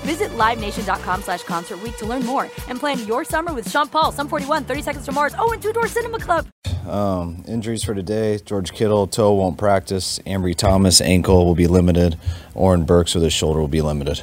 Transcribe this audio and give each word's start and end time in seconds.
Visit 0.00 0.30
LiveNation.com 0.30 1.22
slash 1.22 1.42
Concert 1.42 1.82
Week 1.82 1.96
to 1.98 2.06
learn 2.06 2.24
more 2.24 2.48
and 2.68 2.78
plan 2.78 2.98
your 3.06 3.24
summer 3.24 3.52
with 3.52 3.70
Sean 3.70 3.88
Paul, 3.88 4.12
Sum 4.12 4.28
41, 4.28 4.64
30 4.64 4.82
Seconds 4.82 5.04
to 5.04 5.12
Mars, 5.12 5.34
oh, 5.38 5.52
and 5.52 5.62
Two 5.62 5.72
Door 5.72 5.88
Cinema 5.88 6.18
Club. 6.18 6.46
Um, 6.88 7.44
injuries 7.46 7.84
for 7.84 7.94
today 7.94 8.38
George 8.44 8.72
Kittle, 8.72 9.06
toe 9.06 9.34
won't 9.34 9.58
practice. 9.58 10.18
Ambry 10.20 10.56
Thomas, 10.56 11.00
ankle 11.00 11.44
will 11.44 11.54
be 11.54 11.66
limited. 11.66 12.18
Oren 12.54 12.84
Burks 12.84 13.14
with 13.14 13.22
his 13.22 13.32
shoulder 13.32 13.60
will 13.60 13.68
be 13.68 13.82
limited. 13.82 14.22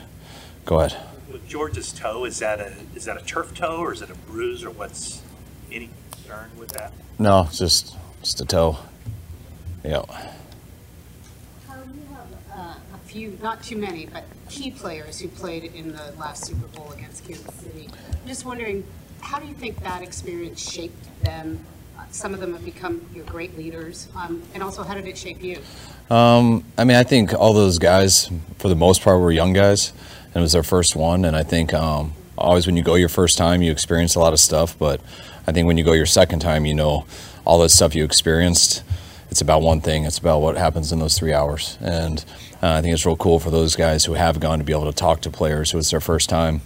Go 0.65 0.79
ahead. 0.79 0.97
With 1.31 1.47
George's 1.47 1.93
toe, 1.93 2.25
is 2.25 2.39
that 2.39 2.59
a 2.59 2.73
is 2.95 3.05
that 3.05 3.15
a 3.15 3.23
turf 3.23 3.53
toe 3.53 3.77
or 3.77 3.93
is 3.93 4.01
it 4.01 4.09
a 4.09 4.15
bruise 4.15 4.63
or 4.63 4.71
what's 4.71 5.21
any 5.71 5.89
concern 6.11 6.49
with 6.57 6.69
that? 6.69 6.91
No, 7.19 7.43
it's 7.43 7.59
just 7.59 7.95
just 8.21 8.41
a 8.41 8.45
toe. 8.45 8.79
Yeah. 9.85 10.01
Few, 13.17 13.35
not 13.41 13.63
too 13.63 13.77
many, 13.77 14.05
but 14.05 14.23
key 14.47 14.69
players 14.69 15.19
who 15.19 15.27
played 15.27 15.63
in 15.63 15.91
the 15.91 16.13
last 16.19 16.45
Super 16.45 16.67
Bowl 16.67 16.91
against 16.91 17.25
Kansas 17.25 17.55
City. 17.55 17.89
I'm 18.11 18.27
just 18.27 18.45
wondering, 18.45 18.85
how 19.21 19.39
do 19.39 19.47
you 19.47 19.55
think 19.55 19.81
that 19.81 20.03
experience 20.03 20.59
shaped 20.71 21.23
them? 21.23 21.65
Some 22.11 22.35
of 22.35 22.39
them 22.39 22.53
have 22.53 22.63
become 22.63 23.03
your 23.15 23.25
great 23.25 23.57
leaders, 23.57 24.07
um, 24.15 24.43
and 24.53 24.61
also 24.61 24.83
how 24.83 24.93
did 24.93 25.07
it 25.07 25.17
shape 25.17 25.41
you? 25.41 25.59
Um, 26.13 26.63
I 26.77 26.83
mean, 26.83 26.95
I 26.95 27.03
think 27.03 27.33
all 27.33 27.53
those 27.53 27.79
guys, 27.79 28.29
for 28.59 28.69
the 28.69 28.75
most 28.75 29.01
part, 29.01 29.19
were 29.19 29.31
young 29.31 29.51
guys, 29.51 29.93
and 30.27 30.35
it 30.35 30.41
was 30.41 30.51
their 30.51 30.61
first 30.61 30.95
one. 30.95 31.25
And 31.25 31.35
I 31.35 31.41
think 31.41 31.73
um, 31.73 32.13
always 32.37 32.67
when 32.67 32.77
you 32.77 32.83
go 32.83 32.93
your 32.95 33.09
first 33.09 33.35
time, 33.35 33.63
you 33.63 33.71
experience 33.71 34.13
a 34.13 34.19
lot 34.19 34.31
of 34.31 34.39
stuff. 34.39 34.77
But 34.77 35.01
I 35.47 35.51
think 35.51 35.65
when 35.65 35.77
you 35.79 35.83
go 35.83 35.93
your 35.93 36.05
second 36.05 36.39
time, 36.39 36.65
you 36.65 36.75
know 36.75 37.07
all 37.45 37.59
that 37.59 37.69
stuff 37.69 37.95
you 37.95 38.05
experienced. 38.05 38.83
It's 39.29 39.41
about 39.41 39.61
one 39.61 39.81
thing. 39.81 40.05
It's 40.05 40.17
about 40.17 40.39
what 40.39 40.57
happens 40.57 40.91
in 40.91 40.99
those 40.99 41.17
three 41.17 41.33
hours. 41.33 41.77
And 41.81 42.23
uh, 42.63 42.73
I 42.73 42.81
think 42.81 42.93
it's 42.93 43.05
real 43.05 43.17
cool 43.17 43.39
for 43.39 43.51
those 43.51 43.75
guys 43.75 44.05
who 44.05 44.13
have 44.13 44.39
gone 44.39 44.59
to 44.59 44.65
be 44.65 44.73
able 44.73 44.85
to 44.85 44.97
talk 44.97 45.21
to 45.21 45.29
players 45.29 45.71
who 45.71 45.77
it's 45.77 45.91
their 45.91 45.99
first 45.99 46.29
time, 46.29 46.61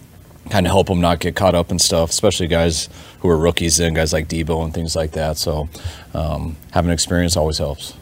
kind 0.50 0.66
of 0.66 0.72
help 0.72 0.86
them 0.86 1.00
not 1.00 1.18
get 1.20 1.34
caught 1.34 1.54
up 1.54 1.70
in 1.70 1.78
stuff, 1.78 2.10
especially 2.10 2.46
guys 2.46 2.88
who 3.20 3.28
are 3.28 3.36
rookies 3.36 3.80
and 3.80 3.96
guys 3.96 4.12
like 4.12 4.28
Deebo 4.28 4.64
and 4.64 4.72
things 4.72 4.94
like 4.94 5.12
that. 5.12 5.38
So 5.38 5.68
um, 6.14 6.56
having 6.70 6.92
experience 6.92 7.36
always 7.36 7.58
helps. 7.58 7.94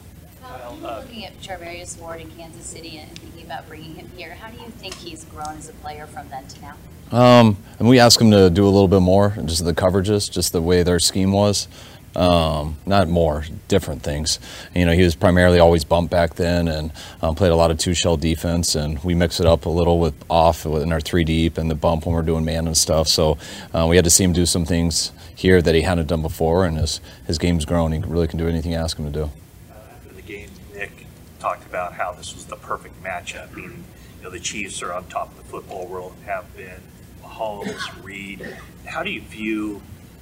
Looking 0.82 1.24
at 1.24 1.40
Charvarius 1.40 1.98
Ward 1.98 2.20
in 2.20 2.30
Kansas 2.32 2.64
City 2.64 2.98
and 2.98 3.10
thinking 3.18 3.44
about 3.44 3.66
bringing 3.66 3.94
him 3.94 4.10
here, 4.16 4.34
how 4.34 4.50
do 4.50 4.62
you 4.62 4.70
think 4.70 4.94
he's 4.94 5.24
grown 5.24 5.56
as 5.56 5.68
a 5.68 5.72
player 5.74 6.06
from 6.06 6.28
then 6.28 6.46
to 6.46 6.60
now? 6.60 6.76
Um, 7.12 7.56
and 7.78 7.88
we 7.88 7.98
asked 7.98 8.20
him 8.20 8.30
to 8.30 8.50
do 8.50 8.64
a 8.64 8.70
little 8.70 8.88
bit 8.88 9.00
more, 9.00 9.36
just 9.44 9.64
the 9.64 9.74
coverages, 9.74 10.30
just 10.30 10.52
the 10.52 10.62
way 10.62 10.82
their 10.82 11.00
scheme 11.00 11.32
was. 11.32 11.66
Um, 12.16 12.76
not 12.86 13.08
more, 13.08 13.44
different 13.68 14.02
things. 14.02 14.40
You 14.74 14.84
know, 14.84 14.92
he 14.92 15.04
was 15.04 15.14
primarily 15.14 15.60
always 15.60 15.84
bumped 15.84 16.10
back 16.10 16.34
then 16.34 16.66
and 16.66 16.92
um, 17.22 17.36
played 17.36 17.52
a 17.52 17.56
lot 17.56 17.70
of 17.70 17.78
two 17.78 17.94
shell 17.94 18.16
defense, 18.16 18.74
and 18.74 19.02
we 19.04 19.14
mix 19.14 19.38
it 19.38 19.46
up 19.46 19.64
a 19.66 19.68
little 19.68 20.00
with 20.00 20.14
off 20.28 20.66
in 20.66 20.92
our 20.92 21.00
three 21.00 21.22
deep 21.22 21.56
and 21.56 21.70
the 21.70 21.76
bump 21.76 22.06
when 22.06 22.14
we're 22.14 22.22
doing 22.22 22.44
man 22.44 22.66
and 22.66 22.76
stuff. 22.76 23.06
So 23.06 23.38
uh, 23.72 23.86
we 23.88 23.94
had 23.94 24.04
to 24.04 24.10
see 24.10 24.24
him 24.24 24.32
do 24.32 24.44
some 24.44 24.64
things 24.64 25.12
here 25.36 25.62
that 25.62 25.74
he 25.74 25.82
hadn't 25.82 26.08
done 26.08 26.22
before, 26.22 26.64
and 26.64 26.76
his, 26.76 27.00
his 27.26 27.38
game's 27.38 27.64
grown. 27.64 27.92
He 27.92 28.00
really 28.00 28.26
can 28.26 28.38
do 28.38 28.48
anything 28.48 28.72
you 28.72 28.78
ask 28.78 28.98
him 28.98 29.04
to 29.04 29.12
do. 29.12 29.30
After 29.70 30.14
the 30.14 30.22
game, 30.22 30.50
Nick 30.74 31.06
talked 31.38 31.64
about 31.66 31.92
how 31.92 32.12
this 32.12 32.34
was 32.34 32.46
the 32.46 32.56
perfect 32.56 33.00
matchup, 33.04 33.54
meaning 33.54 33.84
you 34.18 34.24
know 34.24 34.30
the 34.30 34.40
Chiefs 34.40 34.82
are 34.82 34.92
on 34.92 35.04
top 35.04 35.30
of 35.30 35.36
the 35.36 35.44
football 35.44 35.86
world 35.86 36.14
and 36.18 36.26
have 36.26 36.56
been. 36.56 36.80
Mahomes, 37.22 38.04
Reid. 38.04 38.56
How 38.84 39.02
do 39.02 39.10
you 39.10 39.20
view 39.20 39.80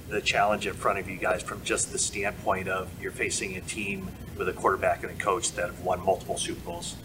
the 0.09 0.21
challenge 0.21 0.67
in 0.67 0.73
front 0.73 0.99
of 0.99 1.09
you 1.09 1.17
guys 1.17 1.41
from 1.41 1.63
just 1.63 1.91
the 1.91 1.99
standpoint 1.99 2.67
of 2.67 2.89
you're 3.01 3.11
facing 3.11 3.55
a 3.55 3.61
team 3.61 4.07
with 4.37 4.49
a 4.49 4.53
quarterback 4.53 5.03
and 5.03 5.11
a 5.11 5.15
coach 5.15 5.51
that 5.53 5.67
have 5.67 5.79
won 5.81 6.03
multiple 6.03 6.37
Super 6.37 6.61
Bowls? 6.61 6.95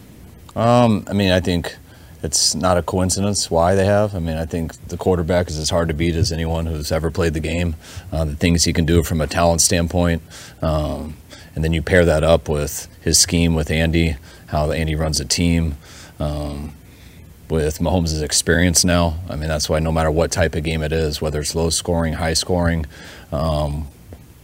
Um, 0.55 1.05
I 1.07 1.13
mean, 1.13 1.31
I 1.31 1.39
think 1.39 1.75
it's 2.23 2.55
not 2.55 2.77
a 2.77 2.81
coincidence 2.81 3.51
why 3.51 3.75
they 3.75 3.85
have. 3.85 4.15
I 4.15 4.19
mean, 4.19 4.37
I 4.37 4.45
think 4.45 4.87
the 4.87 4.97
quarterback 4.97 5.49
is 5.49 5.59
as 5.59 5.69
hard 5.69 5.89
to 5.89 5.93
beat 5.93 6.15
as 6.15 6.31
anyone 6.31 6.65
who's 6.65 6.91
ever 6.91 7.11
played 7.11 7.33
the 7.33 7.39
game. 7.39 7.75
Uh, 8.11 8.25
the 8.25 8.35
things 8.35 8.63
he 8.63 8.73
can 8.73 8.85
do 8.85 9.03
from 9.03 9.21
a 9.21 9.27
talent 9.27 9.61
standpoint, 9.61 10.21
um, 10.61 11.17
and 11.53 11.63
then 11.63 11.73
you 11.73 11.81
pair 11.81 12.05
that 12.05 12.23
up 12.23 12.49
with 12.49 12.87
his 13.01 13.19
scheme 13.19 13.53
with 13.53 13.69
Andy, 13.69 14.17
how 14.47 14.71
Andy 14.71 14.95
runs 14.95 15.19
a 15.19 15.25
team. 15.25 15.77
Um, 16.19 16.73
with 17.49 17.79
Mahomes' 17.79 18.21
experience 18.21 18.83
now, 18.83 19.19
I 19.29 19.35
mean, 19.35 19.47
that's 19.47 19.69
why 19.69 19.79
no 19.79 19.91
matter 19.91 20.11
what 20.11 20.31
type 20.31 20.55
of 20.55 20.63
game 20.63 20.81
it 20.81 20.91
is, 20.91 21.21
whether 21.21 21.39
it's 21.39 21.55
low 21.55 21.69
scoring, 21.69 22.13
high 22.13 22.33
scoring, 22.33 22.85
um, 23.31 23.87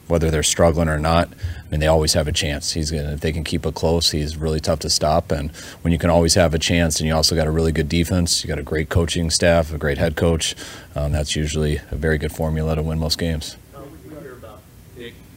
whether 0.08 0.30
they're 0.30 0.44
struggling 0.44 0.90
or 0.90 1.00
not, 1.00 1.30
I 1.30 1.72
mean, 1.72 1.80
they 1.80 1.88
always 1.88 2.14
have 2.14 2.28
a 2.28 2.32
chance. 2.32 2.74
He's 2.74 2.92
gonna, 2.92 3.14
if 3.14 3.22
they 3.22 3.32
can 3.32 3.44
keep 3.44 3.66
it 3.66 3.74
close, 3.76 4.12
he's 4.12 4.36
really 4.36 4.60
tough 4.60 4.80
to 4.80 4.90
stop. 4.90 5.32
And 5.32 5.52
when 5.84 5.94
you 5.94 5.98
can 5.98 6.10
always 6.10 6.34
have 6.36 6.54
a 6.54 6.60
chance, 6.60 7.00
and 7.00 7.08
you 7.08 7.16
also 7.16 7.36
got 7.36 7.48
a 7.48 7.52
really 7.52 7.72
good 7.72 7.88
defense, 7.88 8.44
you 8.44 8.48
got 8.48 8.60
a 8.60 8.64
great 8.64 8.90
coaching 8.90 9.30
staff, 9.30 9.74
a 9.74 9.78
great 9.78 9.98
head 9.98 10.16
coach, 10.16 10.56
um, 10.96 11.12
that's 11.12 11.36
usually 11.36 11.78
a 11.92 11.96
very 11.96 12.18
good 12.18 12.34
formula 12.34 12.76
to 12.76 12.84
win 12.84 13.00
most 13.00 13.18
games. 13.18 13.58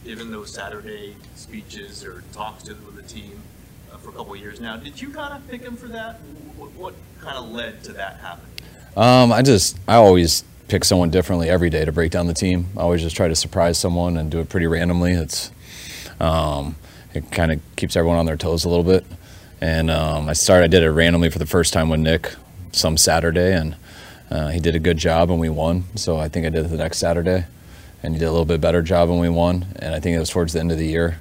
Giving 0.03 0.29
those 0.29 0.53
Saturday 0.53 1.15
speeches 1.35 2.03
or 2.03 2.23
talks 2.31 2.61
to 2.65 2.75
the 2.75 3.01
team 3.01 3.41
couple 4.15 4.35
years 4.35 4.61
now. 4.61 4.77
Did 4.77 5.01
you 5.01 5.09
kind 5.09 5.33
of 5.33 5.47
pick 5.49 5.61
him 5.61 5.75
for 5.75 5.87
that? 5.89 6.19
What, 6.57 6.71
what 6.71 6.93
kind 7.19 7.37
of 7.37 7.49
led 7.51 7.83
to 7.83 7.93
that 7.93 8.17
happening? 8.17 8.51
Um, 8.95 9.33
I 9.33 9.41
just, 9.41 9.77
I 9.87 9.95
always 9.95 10.43
pick 10.67 10.85
someone 10.85 11.09
differently 11.09 11.49
every 11.49 11.69
day 11.69 11.83
to 11.83 11.91
break 11.91 12.11
down 12.11 12.27
the 12.27 12.33
team. 12.33 12.67
I 12.77 12.81
always 12.81 13.01
just 13.01 13.15
try 13.15 13.27
to 13.27 13.35
surprise 13.35 13.77
someone 13.77 14.17
and 14.17 14.31
do 14.31 14.39
it 14.39 14.49
pretty 14.49 14.67
randomly. 14.67 15.11
It's, 15.11 15.51
um, 16.19 16.77
it 17.13 17.29
kind 17.31 17.51
of 17.51 17.59
keeps 17.75 17.95
everyone 17.95 18.17
on 18.17 18.25
their 18.25 18.37
toes 18.37 18.63
a 18.63 18.69
little 18.69 18.85
bit. 18.85 19.05
And 19.59 19.91
um, 19.91 20.29
I 20.29 20.33
started, 20.33 20.65
I 20.65 20.67
did 20.67 20.83
it 20.83 20.91
randomly 20.91 21.29
for 21.29 21.39
the 21.39 21.45
first 21.45 21.73
time 21.73 21.89
with 21.89 21.99
Nick 21.99 22.33
some 22.71 22.97
Saturday, 22.97 23.53
and 23.53 23.75
uh, 24.29 24.49
he 24.49 24.59
did 24.59 24.75
a 24.75 24.79
good 24.79 24.97
job 24.97 25.29
and 25.29 25.39
we 25.39 25.49
won. 25.49 25.85
So 25.95 26.17
I 26.17 26.27
think 26.27 26.45
I 26.45 26.49
did 26.49 26.65
it 26.65 26.69
the 26.69 26.77
next 26.77 26.97
Saturday, 26.97 27.45
and 28.03 28.13
he 28.13 28.19
did 28.19 28.25
a 28.25 28.31
little 28.31 28.45
bit 28.45 28.61
better 28.61 28.81
job 28.81 29.09
and 29.09 29.19
we 29.19 29.29
won. 29.29 29.65
And 29.77 29.93
I 29.93 29.99
think 29.99 30.15
it 30.15 30.19
was 30.19 30.29
towards 30.29 30.53
the 30.53 30.59
end 30.59 30.71
of 30.71 30.77
the 30.77 30.87
year. 30.87 31.19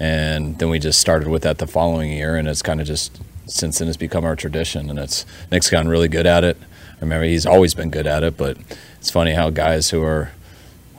And 0.00 0.58
then 0.58 0.70
we 0.70 0.78
just 0.78 1.00
started 1.00 1.28
with 1.28 1.42
that 1.42 1.58
the 1.58 1.66
following 1.66 2.10
year, 2.10 2.36
and 2.36 2.48
it's 2.48 2.62
kind 2.62 2.80
of 2.80 2.86
just 2.86 3.20
since 3.46 3.78
then 3.78 3.88
it's 3.88 3.96
become 3.96 4.24
our 4.24 4.36
tradition. 4.36 4.90
And 4.90 4.98
it's 4.98 5.24
Nick's 5.50 5.70
gotten 5.70 5.88
really 5.88 6.08
good 6.08 6.26
at 6.26 6.44
it. 6.44 6.56
I 6.96 7.00
remember, 7.00 7.26
he's 7.26 7.46
always 7.46 7.74
been 7.74 7.90
good 7.90 8.06
at 8.06 8.22
it, 8.22 8.36
but 8.36 8.56
it's 8.98 9.10
funny 9.10 9.32
how 9.32 9.50
guys 9.50 9.90
who 9.90 10.02
are 10.02 10.30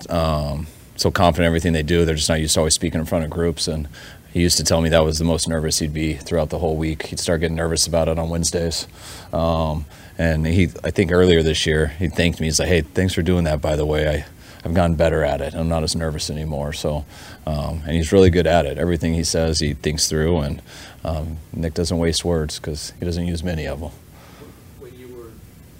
um, 0.10 0.68
so 0.96 1.12
confident 1.12 1.46
in 1.46 1.48
everything 1.48 1.74
they 1.74 1.84
do, 1.84 2.06
they're 2.06 2.16
just 2.16 2.30
not 2.30 2.40
used 2.40 2.54
to 2.54 2.60
always 2.62 2.74
speaking 2.74 3.00
in 3.00 3.06
front 3.06 3.24
of 3.24 3.30
groups. 3.30 3.68
And 3.68 3.88
he 4.32 4.42
used 4.42 4.58
to 4.58 4.64
tell 4.64 4.82
me 4.82 4.90
that 4.90 5.04
was 5.04 5.18
the 5.18 5.26
most 5.26 5.48
nervous 5.48 5.80
he'd 5.80 5.94
be 5.94 6.14
throughout 6.14 6.50
the 6.50 6.60
whole 6.60 6.76
week. 6.76 7.08
He'd 7.08 7.20
start 7.20 7.42
getting 7.42 7.56
nervous 7.56 7.88
about 7.88 8.08
it 8.08 8.20
on 8.20 8.30
Wednesdays. 8.30 8.88
Um, 9.34 9.86
and 10.18 10.46
he, 10.46 10.70
I 10.84 10.92
think 10.92 11.12
earlier 11.12 11.42
this 11.44 11.66
year, 11.66 11.88
he 11.88 12.08
thanked 12.08 12.40
me. 12.40 12.48
He's 12.48 12.60
like, 12.60 12.70
"Hey, 12.70 12.82
thanks 12.82 13.14
for 13.14 13.22
doing 13.22 13.44
that. 13.46 13.62
By 13.62 13.76
the 13.76 13.86
way, 13.86 14.08
I, 14.08 14.26
I've 14.66 14.74
gotten 14.74 14.96
better 14.96 15.24
at 15.24 15.40
it. 15.42 15.54
I'm 15.54 15.70
not 15.70 15.84
as 15.84 15.96
nervous 15.96 16.30
anymore." 16.30 16.74
So, 16.74 17.06
um, 17.46 17.84
and 17.86 17.96
he's 17.96 18.12
really 18.12 18.30
good 18.30 18.48
at 18.48 18.66
it. 18.66 18.78
Everything 18.78 19.14
he 19.14 19.24
says, 19.24 19.60
he 19.60 19.74
thinks 19.74 20.10
through. 20.10 20.40
And 20.40 20.62
um, 21.04 21.38
Nick 21.54 21.76
doesn't 21.76 21.98
waste 21.98 22.26
words 22.26 22.60
because 22.60 22.92
he 23.00 23.06
doesn't 23.06 23.26
use 23.26 23.44
many 23.44 23.66
of 23.68 23.80
them. 23.80 23.92
When 24.80 24.94
you 24.98 25.08
were 25.16 25.32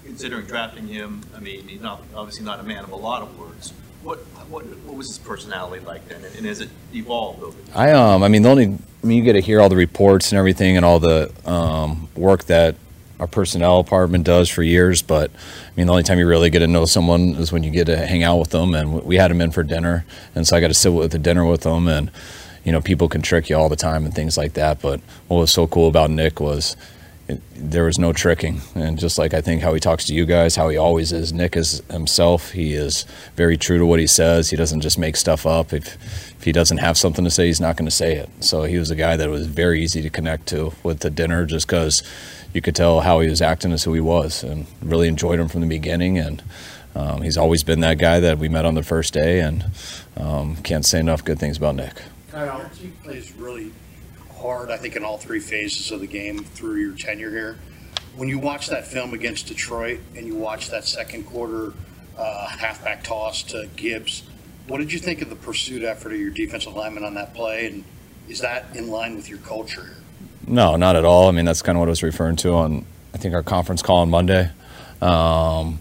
considering 0.04 0.46
drafting 0.46 0.86
him, 0.86 1.22
I 1.36 1.40
mean, 1.40 1.66
he's 1.68 1.80
not 1.80 2.02
obviously 2.14 2.44
not 2.44 2.60
a 2.60 2.62
man 2.62 2.84
of 2.84 2.92
a 2.92 2.96
lot 2.96 3.22
of 3.22 3.38
words. 3.38 3.72
What 4.02 4.20
what, 4.48 4.64
what 4.64 4.96
was 4.96 5.08
his 5.08 5.18
personality 5.18 5.84
like 5.84 6.08
then, 6.08 6.24
and, 6.24 6.46
has 6.46 6.60
it 6.60 6.70
evolved 6.94 7.42
over? 7.42 7.58
I 7.74 7.90
um 7.90 8.22
I 8.22 8.28
mean 8.28 8.42
the 8.42 8.50
only 8.50 8.66
I 8.66 9.06
mean 9.06 9.18
you 9.18 9.24
get 9.24 9.32
to 9.32 9.40
hear 9.40 9.60
all 9.60 9.68
the 9.68 9.76
reports 9.76 10.30
and 10.30 10.38
everything 10.38 10.76
and 10.76 10.84
all 10.84 11.00
the 11.00 11.32
um, 11.44 12.08
work 12.14 12.44
that 12.44 12.76
our 13.18 13.26
personnel 13.26 13.82
department 13.82 14.24
does 14.24 14.48
for 14.48 14.62
years, 14.62 15.02
but 15.02 15.30
I 15.30 15.70
mean, 15.76 15.86
the 15.86 15.92
only 15.92 16.02
time 16.02 16.18
you 16.18 16.26
really 16.26 16.50
get 16.50 16.58
to 16.60 16.66
know 16.66 16.84
someone 16.84 17.30
is 17.36 17.52
when 17.52 17.62
you 17.62 17.70
get 17.70 17.86
to 17.86 17.96
hang 17.96 18.22
out 18.22 18.38
with 18.38 18.50
them. 18.50 18.74
And 18.74 19.02
we 19.04 19.16
had 19.16 19.30
him 19.30 19.40
in 19.40 19.50
for 19.50 19.62
dinner, 19.62 20.04
and 20.34 20.46
so 20.46 20.56
I 20.56 20.60
got 20.60 20.68
to 20.68 20.74
sit 20.74 20.92
with 20.92 21.12
the 21.12 21.18
dinner 21.18 21.44
with 21.44 21.62
them, 21.62 21.88
and 21.88 22.10
you 22.64 22.72
know, 22.72 22.80
people 22.80 23.08
can 23.08 23.22
trick 23.22 23.48
you 23.48 23.56
all 23.56 23.68
the 23.68 23.76
time 23.76 24.04
and 24.04 24.14
things 24.14 24.36
like 24.36 24.54
that. 24.54 24.80
But 24.82 25.00
what 25.28 25.38
was 25.38 25.52
so 25.52 25.66
cool 25.66 25.88
about 25.88 26.10
Nick 26.10 26.40
was 26.40 26.76
it, 27.28 27.40
there 27.54 27.84
was 27.84 27.98
no 27.98 28.12
tricking. 28.12 28.60
And 28.74 28.98
just 28.98 29.18
like 29.18 29.34
I 29.34 29.40
think 29.40 29.62
how 29.62 29.74
he 29.74 29.80
talks 29.80 30.04
to 30.06 30.14
you 30.14 30.26
guys, 30.26 30.56
how 30.56 30.68
he 30.68 30.76
always 30.76 31.12
is, 31.12 31.32
Nick 31.32 31.56
is 31.56 31.82
himself. 31.90 32.52
He 32.52 32.74
is 32.74 33.04
very 33.34 33.56
true 33.56 33.78
to 33.78 33.86
what 33.86 33.98
he 33.98 34.06
says. 34.06 34.50
He 34.50 34.56
doesn't 34.56 34.80
just 34.80 34.98
make 34.98 35.16
stuff 35.16 35.46
up. 35.46 35.72
If, 35.72 35.94
if 36.38 36.44
he 36.44 36.52
doesn't 36.52 36.78
have 36.78 36.96
something 36.96 37.24
to 37.24 37.30
say, 37.30 37.46
he's 37.46 37.60
not 37.60 37.76
going 37.76 37.86
to 37.86 37.94
say 37.94 38.14
it. 38.14 38.30
So 38.40 38.62
he 38.62 38.78
was 38.78 38.90
a 38.90 38.96
guy 38.96 39.16
that 39.16 39.28
was 39.28 39.46
very 39.46 39.82
easy 39.82 40.02
to 40.02 40.10
connect 40.10 40.46
to 40.48 40.72
with 40.82 41.00
the 41.00 41.10
dinner 41.10 41.46
just 41.46 41.66
because 41.66 42.02
you 42.52 42.60
could 42.60 42.76
tell 42.76 43.00
how 43.00 43.20
he 43.20 43.28
was 43.28 43.42
acting 43.42 43.72
as 43.72 43.84
who 43.84 43.92
he 43.92 44.00
was 44.00 44.44
and 44.44 44.66
really 44.80 45.08
enjoyed 45.08 45.40
him 45.40 45.48
from 45.48 45.62
the 45.62 45.66
beginning. 45.66 46.18
And 46.18 46.42
um, 46.94 47.22
he's 47.22 47.36
always 47.36 47.64
been 47.64 47.80
that 47.80 47.98
guy 47.98 48.20
that 48.20 48.38
we 48.38 48.48
met 48.48 48.64
on 48.64 48.74
the 48.74 48.82
first 48.82 49.12
day 49.12 49.40
and 49.40 49.64
um, 50.16 50.56
can't 50.56 50.86
say 50.86 51.00
enough 51.00 51.24
good 51.24 51.38
things 51.38 51.56
about 51.56 51.74
Nick. 51.74 52.02
Kyle, 52.30 52.68
team 52.70 52.96
plays 53.02 53.32
really 53.34 53.72
hard, 54.36 54.70
I 54.70 54.76
think, 54.76 54.96
in 54.96 55.04
all 55.04 55.18
three 55.18 55.40
phases 55.40 55.90
of 55.90 56.00
the 56.00 56.06
game 56.06 56.44
through 56.44 56.76
your 56.76 56.94
tenure 56.94 57.30
here. 57.30 57.58
When 58.16 58.28
you 58.28 58.38
watch 58.38 58.68
that 58.68 58.86
film 58.86 59.12
against 59.12 59.48
Detroit 59.48 60.00
and 60.14 60.26
you 60.26 60.34
watch 60.34 60.70
that 60.70 60.84
second 60.84 61.24
quarter 61.24 61.72
uh, 62.16 62.48
halfback 62.48 63.04
toss 63.04 63.42
to 63.44 63.68
Gibbs, 63.76 64.22
what 64.68 64.78
did 64.78 64.92
you 64.92 64.98
think 64.98 65.22
of 65.22 65.30
the 65.30 65.36
pursuit 65.36 65.82
effort 65.82 66.12
of 66.12 66.18
your 66.18 66.30
defensive 66.30 66.74
lineman 66.74 67.04
on 67.04 67.14
that 67.14 67.34
play? 67.34 67.66
And 67.66 67.84
is 68.28 68.40
that 68.40 68.74
in 68.74 68.88
line 68.90 69.16
with 69.16 69.28
your 69.28 69.38
culture? 69.38 69.96
No, 70.46 70.76
not 70.76 70.96
at 70.96 71.04
all. 71.04 71.28
I 71.28 71.32
mean, 71.32 71.44
that's 71.44 71.62
kind 71.62 71.76
of 71.76 71.80
what 71.80 71.88
I 71.88 71.90
was 71.90 72.02
referring 72.02 72.36
to 72.36 72.52
on, 72.52 72.86
I 73.14 73.18
think, 73.18 73.34
our 73.34 73.42
conference 73.42 73.82
call 73.82 73.98
on 73.98 74.10
Monday. 74.10 74.50
Um, 75.00 75.80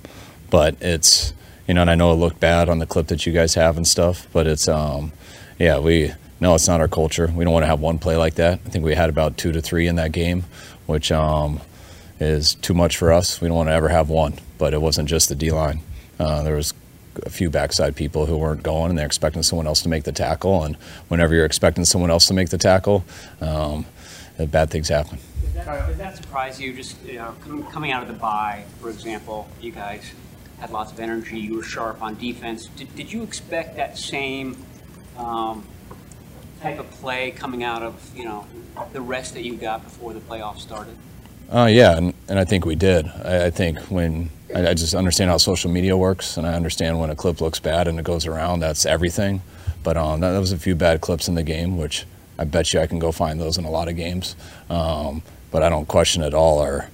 but 0.50 0.76
it's, 0.82 1.34
you 1.68 1.74
know, 1.74 1.82
and 1.82 1.90
I 1.90 1.96
know 1.96 2.12
it 2.12 2.16
looked 2.16 2.40
bad 2.40 2.70
on 2.70 2.80
the 2.80 2.86
clip 2.86 3.08
that 3.08 3.26
you 3.26 3.32
guys 3.32 3.56
have 3.56 3.78
and 3.78 3.88
stuff, 3.88 4.28
but 4.34 4.46
it's, 4.46 4.68
um, 4.68 5.14
yeah, 5.58 5.80
we, 5.80 6.14
no, 6.46 6.54
it's 6.54 6.68
not 6.68 6.80
our 6.80 6.88
culture. 6.88 7.26
We 7.26 7.44
don't 7.44 7.54
want 7.54 7.64
to 7.64 7.68
have 7.68 7.80
one 7.80 7.98
play 7.98 8.18
like 8.18 8.36
that. 8.36 8.60
I 8.64 8.70
think 8.70 8.86
we 8.86 8.94
had 8.94 9.10
about 9.10 9.36
two 9.36 9.52
to 9.52 9.64
three 9.64 9.88
in 9.88 9.96
that 9.96 10.12
game, 10.12 10.44
which 10.86 11.12
um, 11.12 11.60
is 12.20 12.54
too 12.54 12.76
much 12.76 12.98
for 12.98 13.12
us. 13.12 13.42
We 13.42 13.48
don't 13.48 13.58
want 13.58 13.70
to 13.70 13.74
ever 13.74 13.90
have 13.90 14.10
one. 14.10 14.36
But 14.60 14.76
it 14.76 14.80
wasn't 14.80 15.10
just 15.10 15.28
the 15.28 15.34
D 15.34 15.50
line. 15.50 15.82
Uh, 16.20 16.44
there 16.44 16.56
was 16.56 16.76
a 17.24 17.32
few 17.32 17.50
backside 17.50 17.96
people 17.96 18.28
who 18.28 18.38
weren't 18.38 18.62
going, 18.62 18.92
and 18.92 19.00
they're 19.00 19.08
expecting 19.08 19.42
someone 19.42 19.66
else 19.66 19.82
to 19.82 19.90
make 19.90 20.04
the 20.04 20.12
tackle. 20.12 20.64
And 20.64 20.76
whenever 21.08 21.34
you're 21.34 21.46
expecting 21.46 21.84
someone 21.84 22.12
else 22.12 22.28
to 22.28 22.36
make 22.36 22.50
the 22.50 22.60
tackle, 22.60 23.04
um, 23.42 23.88
bad 24.38 24.70
things 24.70 24.90
happen. 24.90 25.18
Does 25.42 25.54
that, 25.54 25.88
does 25.88 25.98
that 25.98 26.16
surprise 26.16 26.62
you? 26.62 26.74
Just 26.74 27.04
you 27.06 27.16
know, 27.16 27.34
coming 27.72 27.92
out 27.92 28.04
of 28.04 28.08
the 28.08 28.14
bye, 28.14 28.66
for 28.80 28.92
example, 28.92 29.48
you 29.62 29.72
guys 29.72 30.14
had 30.60 30.70
lots 30.70 30.92
of 30.92 31.00
energy. 31.00 31.40
You 31.40 31.56
were 31.56 31.64
sharp 31.64 32.04
on 32.04 32.20
defense. 32.20 32.68
Did, 32.68 32.96
did 32.96 33.12
you 33.12 33.24
expect 33.24 33.78
that 33.78 33.98
same 33.98 34.64
um, 35.18 35.66
type 36.66 36.80
of 36.80 36.90
play 36.92 37.30
coming 37.30 37.64
out 37.64 37.84
of 37.84 37.94
you 38.16 38.26
know 38.26 38.46
the 38.92 39.02
rest 39.02 39.36
that 39.36 39.44
you 39.44 39.56
got 39.56 39.84
before 39.84 40.14
the 40.14 40.20
playoffs 40.20 40.60
started? 40.60 40.96
Uh, 41.52 41.70
yeah, 41.70 41.96
and, 41.96 42.14
and 42.28 42.40
I 42.40 42.46
think 42.46 42.66
we 42.66 42.76
did. 42.76 43.06
I, 43.24 43.46
I 43.46 43.50
think 43.52 43.78
when 43.92 44.32
I, 44.54 44.70
I, 44.70 44.74
just 44.74 44.96
understand 44.96 45.30
how 45.30 45.38
social 45.38 45.70
media 45.70 45.96
works, 45.96 46.38
and 46.38 46.48
I 46.48 46.56
understand 46.56 47.00
when 47.00 47.12
a 47.12 47.16
clip 47.16 47.40
looks 47.40 47.60
bad 47.60 47.88
and 47.88 48.00
it 48.00 48.04
goes 48.04 48.26
around, 48.26 48.62
that's 48.62 48.84
everything. 48.84 49.44
But 49.84 49.96
um, 49.96 50.22
that, 50.22 50.32
that 50.32 50.40
was 50.40 50.52
a 50.52 50.58
few 50.58 50.74
bad 50.74 51.02
clips 51.02 51.28
in 51.28 51.36
the 51.36 51.44
game, 51.44 51.78
which 51.78 52.06
I 52.40 52.46
bet 52.46 52.74
you 52.74 52.80
I 52.80 52.88
can 52.88 52.98
go 52.98 53.12
find 53.12 53.40
those 53.40 53.60
in 53.60 53.66
a 53.66 53.70
lot 53.70 53.88
of 53.88 53.96
games. 53.96 54.36
Um, 54.68 55.22
but 55.52 55.62
I 55.62 55.70
don't 55.70 55.88
question 55.88 56.24
at 56.24 56.34
all 56.34 56.60
our 56.60 56.90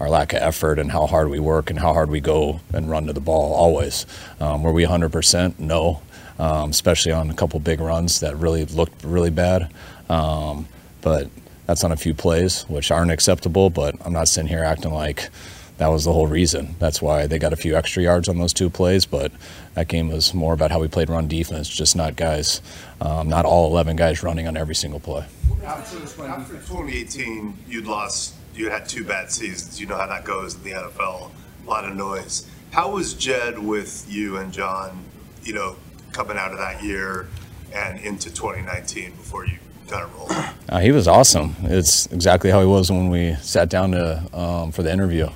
our 0.00 0.08
lack 0.08 0.32
of 0.32 0.42
effort 0.42 0.80
and 0.80 0.90
how 0.90 1.06
hard 1.06 1.28
we 1.28 1.38
work 1.38 1.70
and 1.70 1.78
how 1.78 1.92
hard 1.92 2.10
we 2.10 2.20
go 2.20 2.60
and 2.72 2.90
run 2.90 3.06
to 3.06 3.12
the 3.12 3.20
ball 3.20 3.54
always. 3.54 4.04
Um, 4.40 4.64
were 4.64 4.72
we 4.72 4.84
100%? 4.84 5.60
No 5.60 6.02
um, 6.42 6.70
especially 6.70 7.12
on 7.12 7.30
a 7.30 7.34
couple 7.34 7.60
big 7.60 7.78
runs 7.78 8.18
that 8.18 8.36
really 8.36 8.64
looked 8.64 9.04
really 9.04 9.30
bad. 9.30 9.72
Um, 10.08 10.66
but 11.00 11.30
that's 11.66 11.84
on 11.84 11.92
a 11.92 11.96
few 11.96 12.14
plays, 12.14 12.64
which 12.68 12.90
aren't 12.90 13.12
acceptable. 13.12 13.70
But 13.70 13.94
I'm 14.04 14.12
not 14.12 14.26
sitting 14.26 14.48
here 14.48 14.64
acting 14.64 14.92
like 14.92 15.30
that 15.78 15.86
was 15.86 16.04
the 16.04 16.12
whole 16.12 16.26
reason. 16.26 16.74
That's 16.80 17.00
why 17.00 17.28
they 17.28 17.38
got 17.38 17.52
a 17.52 17.56
few 17.56 17.76
extra 17.76 18.02
yards 18.02 18.28
on 18.28 18.38
those 18.38 18.52
two 18.52 18.70
plays. 18.70 19.06
But 19.06 19.30
that 19.74 19.86
game 19.86 20.08
was 20.08 20.34
more 20.34 20.52
about 20.52 20.72
how 20.72 20.80
we 20.80 20.88
played 20.88 21.08
run 21.08 21.28
defense, 21.28 21.68
just 21.68 21.94
not 21.94 22.16
guys, 22.16 22.60
um, 23.00 23.28
not 23.28 23.44
all 23.44 23.70
11 23.70 23.94
guys 23.94 24.24
running 24.24 24.48
on 24.48 24.56
every 24.56 24.74
single 24.74 24.98
play. 24.98 25.24
After, 25.64 25.96
after 26.24 26.54
2018, 26.54 27.56
you'd 27.68 27.86
lost, 27.86 28.34
you 28.52 28.68
had 28.68 28.88
two 28.88 29.04
bad 29.04 29.30
seasons. 29.30 29.80
You 29.80 29.86
know 29.86 29.96
how 29.96 30.08
that 30.08 30.24
goes 30.24 30.56
in 30.56 30.64
the 30.64 30.72
NFL. 30.72 31.30
A 31.64 31.70
lot 31.70 31.84
of 31.84 31.94
noise. 31.94 32.48
How 32.72 32.90
was 32.90 33.14
Jed 33.14 33.60
with 33.60 34.04
you 34.10 34.38
and 34.38 34.52
John? 34.52 35.04
You 35.44 35.54
know, 35.54 35.76
coming 36.12 36.36
out 36.36 36.52
of 36.52 36.58
that 36.58 36.82
year 36.82 37.28
and 37.74 37.98
into 38.00 38.28
2019 38.30 39.12
before 39.12 39.46
you 39.46 39.58
got 39.88 40.04
it 40.04 40.14
rolling? 40.16 40.36
Uh, 40.68 40.80
he 40.80 40.92
was 40.92 41.08
awesome. 41.08 41.56
It's 41.62 42.06
exactly 42.06 42.50
how 42.50 42.60
he 42.60 42.66
was 42.66 42.90
when 42.90 43.08
we 43.10 43.34
sat 43.36 43.68
down 43.68 43.92
to 43.92 44.22
um, 44.32 44.72
for 44.72 44.82
the 44.82 44.92
interview. 44.92 45.28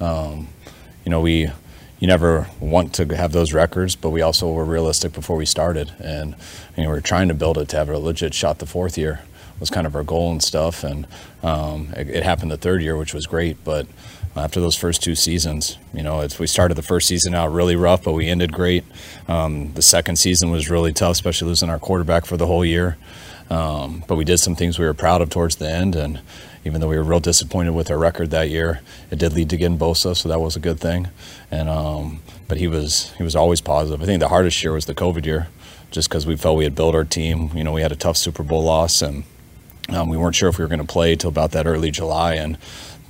Um, 0.00 0.48
you 1.04 1.10
know, 1.10 1.20
we 1.20 1.50
you 1.98 2.06
never 2.06 2.48
want 2.60 2.94
to 2.94 3.04
have 3.14 3.32
those 3.32 3.52
records, 3.52 3.94
but 3.94 4.08
we 4.08 4.22
also 4.22 4.50
were 4.50 4.64
realistic 4.64 5.12
before 5.12 5.36
we 5.36 5.44
started, 5.44 5.92
and 5.98 6.34
you 6.76 6.84
know, 6.84 6.88
we 6.88 6.94
were 6.94 7.00
trying 7.02 7.28
to 7.28 7.34
build 7.34 7.58
it 7.58 7.68
to 7.68 7.76
have 7.76 7.90
a 7.90 7.98
legit 7.98 8.32
shot 8.32 8.58
the 8.58 8.66
fourth 8.66 8.96
year 8.96 9.20
was 9.60 9.70
kind 9.70 9.86
of 9.86 9.94
our 9.94 10.02
goal 10.02 10.32
and 10.32 10.42
stuff, 10.42 10.82
and 10.82 11.06
um, 11.42 11.92
it, 11.94 12.08
it 12.08 12.22
happened 12.24 12.50
the 12.50 12.56
third 12.56 12.82
year, 12.82 12.96
which 12.96 13.14
was 13.14 13.26
great, 13.26 13.62
but 13.62 13.86
after 14.36 14.60
those 14.60 14.76
first 14.76 15.02
two 15.02 15.14
seasons. 15.14 15.78
You 15.92 16.02
know, 16.02 16.26
we 16.38 16.46
started 16.46 16.74
the 16.74 16.82
first 16.82 17.08
season 17.08 17.34
out 17.34 17.52
really 17.52 17.76
rough, 17.76 18.04
but 18.04 18.12
we 18.12 18.28
ended 18.28 18.52
great. 18.52 18.84
Um, 19.28 19.72
the 19.74 19.82
second 19.82 20.16
season 20.16 20.50
was 20.50 20.70
really 20.70 20.92
tough, 20.92 21.12
especially 21.12 21.48
losing 21.48 21.70
our 21.70 21.78
quarterback 21.78 22.26
for 22.26 22.36
the 22.36 22.46
whole 22.46 22.64
year. 22.64 22.96
Um, 23.50 24.04
but 24.06 24.14
we 24.14 24.24
did 24.24 24.38
some 24.38 24.54
things 24.54 24.78
we 24.78 24.84
were 24.84 24.94
proud 24.94 25.20
of 25.20 25.30
towards 25.30 25.56
the 25.56 25.68
end, 25.68 25.96
and 25.96 26.20
even 26.64 26.80
though 26.80 26.88
we 26.88 26.96
were 26.96 27.02
real 27.02 27.20
disappointed 27.20 27.72
with 27.72 27.90
our 27.90 27.98
record 27.98 28.30
that 28.30 28.48
year, 28.48 28.80
it 29.10 29.18
did 29.18 29.32
lead 29.32 29.50
to 29.50 29.56
getting 29.56 29.78
Bosa, 29.78 30.16
so 30.16 30.28
that 30.28 30.40
was 30.40 30.54
a 30.54 30.60
good 30.60 30.78
thing. 30.78 31.08
And 31.50 31.68
um, 31.68 32.20
but 32.46 32.58
he 32.58 32.68
was 32.68 33.12
he 33.14 33.24
was 33.24 33.34
always 33.34 33.60
positive. 33.60 34.00
I 34.02 34.06
think 34.06 34.20
the 34.20 34.28
hardest 34.28 34.62
year 34.62 34.72
was 34.72 34.86
the 34.86 34.94
COVID 34.94 35.26
year, 35.26 35.48
just 35.90 36.08
because 36.08 36.26
we 36.26 36.36
felt 36.36 36.58
we 36.58 36.64
had 36.64 36.76
built 36.76 36.94
our 36.94 37.04
team. 37.04 37.50
You 37.54 37.64
know, 37.64 37.72
we 37.72 37.82
had 37.82 37.90
a 37.90 37.96
tough 37.96 38.16
Super 38.16 38.44
Bowl 38.44 38.62
loss, 38.62 39.02
and 39.02 39.24
um, 39.88 40.08
we 40.08 40.16
weren't 40.16 40.36
sure 40.36 40.48
if 40.48 40.58
we 40.58 40.64
were 40.64 40.68
going 40.68 40.80
to 40.80 40.86
play 40.86 41.16
till 41.16 41.30
about 41.30 41.50
that 41.52 41.66
early 41.66 41.90
July, 41.90 42.34
and 42.34 42.56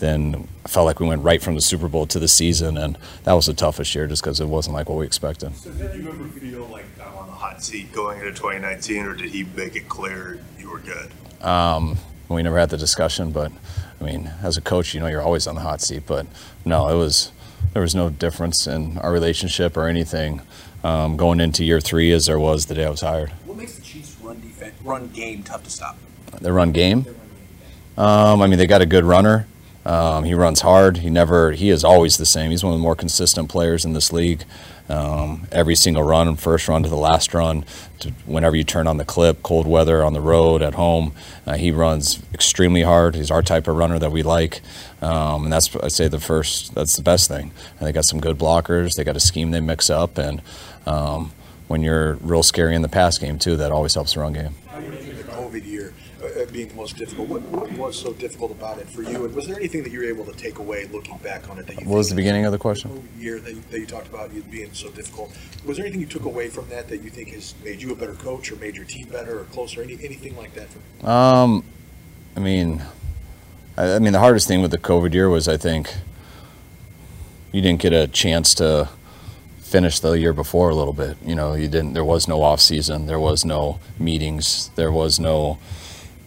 then 0.00 0.48
I 0.64 0.68
felt 0.68 0.86
like 0.86 0.98
we 0.98 1.06
went 1.06 1.22
right 1.22 1.40
from 1.40 1.54
the 1.54 1.60
Super 1.60 1.86
Bowl 1.86 2.06
to 2.06 2.18
the 2.18 2.26
season, 2.26 2.76
and 2.76 2.98
that 3.24 3.34
was 3.34 3.46
the 3.46 3.54
toughest 3.54 3.94
year 3.94 4.06
just 4.06 4.22
because 4.22 4.40
it 4.40 4.46
wasn't 4.46 4.74
like 4.74 4.88
what 4.88 4.98
we 4.98 5.06
expected. 5.06 5.54
So 5.56 5.70
did 5.70 5.94
you 5.94 6.08
ever 6.08 6.24
feel 6.28 6.66
like 6.66 6.86
I'm 7.00 7.14
on 7.16 7.26
the 7.26 7.32
hot 7.32 7.62
seat 7.62 7.92
going 7.92 8.18
into 8.18 8.32
2019, 8.32 9.06
or 9.06 9.14
did 9.14 9.30
he 9.30 9.44
make 9.44 9.76
it 9.76 9.88
clear 9.88 10.40
you 10.58 10.70
were 10.70 10.80
good? 10.80 11.10
Um, 11.44 11.98
we 12.28 12.42
never 12.42 12.58
had 12.58 12.70
the 12.70 12.76
discussion, 12.76 13.30
but 13.30 13.52
I 14.00 14.04
mean, 14.04 14.30
as 14.42 14.56
a 14.56 14.60
coach, 14.60 14.94
you 14.94 15.00
know 15.00 15.06
you're 15.06 15.22
always 15.22 15.46
on 15.46 15.54
the 15.54 15.60
hot 15.60 15.80
seat. 15.82 16.04
But 16.06 16.26
no, 16.64 16.88
it 16.88 16.96
was 16.96 17.32
there 17.72 17.82
was 17.82 17.94
no 17.94 18.08
difference 18.08 18.66
in 18.66 18.98
our 18.98 19.12
relationship 19.12 19.76
or 19.76 19.86
anything 19.86 20.40
um, 20.82 21.16
going 21.16 21.40
into 21.40 21.64
year 21.64 21.80
three 21.80 22.10
as 22.12 22.26
there 22.26 22.38
was 22.38 22.66
the 22.66 22.74
day 22.74 22.86
I 22.86 22.90
was 22.90 23.02
hired. 23.02 23.30
What 23.44 23.58
makes 23.58 23.76
the 23.76 23.82
Chiefs' 23.82 24.16
run 24.22 24.40
defense, 24.40 24.74
run 24.82 25.08
game 25.08 25.42
tough 25.42 25.64
to 25.64 25.70
stop? 25.70 25.98
The 26.40 26.52
run 26.52 26.72
game. 26.72 27.04
Um, 27.98 28.40
I 28.40 28.46
mean, 28.46 28.58
they 28.58 28.66
got 28.66 28.80
a 28.80 28.86
good 28.86 29.04
runner. 29.04 29.46
Um, 29.84 30.24
he 30.24 30.34
runs 30.34 30.60
hard. 30.60 30.98
He 30.98 31.10
never. 31.10 31.52
He 31.52 31.70
is 31.70 31.84
always 31.84 32.16
the 32.16 32.26
same. 32.26 32.50
He's 32.50 32.62
one 32.62 32.74
of 32.74 32.78
the 32.78 32.82
more 32.82 32.96
consistent 32.96 33.48
players 33.48 33.84
in 33.84 33.92
this 33.92 34.12
league. 34.12 34.44
Um, 34.90 35.46
every 35.52 35.76
single 35.76 36.02
run, 36.02 36.34
first 36.34 36.66
run 36.66 36.82
to 36.82 36.88
the 36.88 36.96
last 36.96 37.32
run, 37.32 37.64
whenever 38.26 38.56
you 38.56 38.64
turn 38.64 38.88
on 38.88 38.96
the 38.96 39.04
clip, 39.04 39.40
cold 39.42 39.66
weather, 39.66 40.02
on 40.02 40.14
the 40.14 40.20
road, 40.20 40.62
at 40.62 40.74
home, 40.74 41.12
uh, 41.46 41.54
he 41.54 41.70
runs 41.70 42.20
extremely 42.34 42.82
hard. 42.82 43.14
He's 43.14 43.30
our 43.30 43.40
type 43.40 43.68
of 43.68 43.76
runner 43.76 44.00
that 44.00 44.10
we 44.10 44.24
like, 44.24 44.62
um, 45.00 45.44
and 45.44 45.52
that's 45.52 45.74
I'd 45.76 45.92
say 45.92 46.08
the 46.08 46.18
first. 46.18 46.74
That's 46.74 46.96
the 46.96 47.02
best 47.02 47.28
thing. 47.28 47.52
And 47.78 47.86
they 47.86 47.92
got 47.92 48.04
some 48.04 48.20
good 48.20 48.36
blockers. 48.36 48.96
They 48.96 49.04
got 49.04 49.16
a 49.16 49.20
scheme 49.20 49.52
they 49.52 49.60
mix 49.60 49.90
up, 49.90 50.18
and 50.18 50.42
um, 50.86 51.30
when 51.68 51.82
you're 51.82 52.14
real 52.14 52.42
scary 52.42 52.74
in 52.74 52.82
the 52.82 52.88
pass 52.88 53.16
game 53.16 53.38
too, 53.38 53.56
that 53.58 53.70
always 53.70 53.94
helps 53.94 54.14
the 54.14 54.20
run 54.20 54.32
game. 54.32 54.54
COVID 55.30 55.64
year 55.66 55.94
being 56.52 56.68
the 56.68 56.74
most 56.74 56.96
difficult. 56.96 57.28
What, 57.28 57.42
what, 57.42 57.72
was 57.72 57.98
so 57.98 58.12
difficult 58.12 58.50
about 58.50 58.78
it 58.78 58.88
for 58.88 59.02
you? 59.02 59.24
And 59.24 59.34
was 59.34 59.46
there 59.46 59.56
anything 59.56 59.82
that 59.82 59.90
you 59.90 60.00
were 60.00 60.04
able 60.04 60.24
to 60.24 60.32
take 60.32 60.58
away 60.58 60.86
looking 60.92 61.16
back 61.18 61.48
on 61.48 61.58
it 61.58 61.66
that 61.66 61.80
you? 61.80 61.88
What 61.88 61.96
was 61.96 62.08
the 62.08 62.14
beginning 62.14 62.44
of 62.44 62.52
the 62.52 62.58
question? 62.58 63.08
Year 63.18 63.38
that 63.40 63.54
you, 63.54 63.62
that 63.70 63.80
you 63.80 63.86
talked 63.86 64.08
about 64.08 64.32
it 64.32 64.50
being 64.50 64.72
so 64.72 64.90
difficult. 64.90 65.36
Was 65.64 65.76
there 65.76 65.86
anything 65.86 66.00
you 66.00 66.06
took 66.06 66.24
away 66.24 66.48
from 66.48 66.68
that 66.68 66.88
that 66.88 67.02
you 67.02 67.10
think 67.10 67.30
has 67.30 67.54
made 67.64 67.80
you 67.80 67.92
a 67.92 67.96
better 67.96 68.14
coach 68.14 68.50
or 68.52 68.56
made 68.56 68.76
your 68.76 68.84
team 68.84 69.08
better 69.08 69.40
or 69.40 69.44
closer? 69.44 69.82
Any 69.82 69.94
anything 69.94 70.36
like 70.36 70.54
that? 70.54 70.68
For 70.68 71.08
Um, 71.08 71.64
I 72.36 72.40
mean, 72.40 72.82
I, 73.76 73.94
I 73.94 73.98
mean 73.98 74.12
the 74.12 74.20
hardest 74.20 74.48
thing 74.48 74.62
with 74.62 74.70
the 74.70 74.78
COVID 74.78 75.14
year 75.14 75.28
was 75.28 75.48
I 75.48 75.56
think 75.56 75.92
you 77.52 77.60
didn't 77.60 77.80
get 77.80 77.92
a 77.92 78.06
chance 78.06 78.54
to 78.54 78.88
finish 79.70 80.00
the 80.00 80.12
year 80.12 80.32
before 80.32 80.70
a 80.70 80.74
little 80.74 80.92
bit. 80.92 81.16
You 81.24 81.34
know, 81.34 81.54
you 81.54 81.68
didn't. 81.68 81.92
There 81.92 82.04
was 82.04 82.26
no 82.26 82.42
off 82.42 82.60
season. 82.60 83.06
There 83.06 83.20
was 83.20 83.44
no 83.44 83.78
meetings. 83.98 84.70
There 84.74 84.90
was 84.90 85.20
no 85.20 85.58